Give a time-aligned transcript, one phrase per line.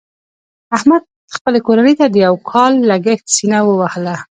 [0.75, 1.03] احمد
[1.35, 4.15] خپلې کورنۍ ته د یو کال لګښت سینه ووهله.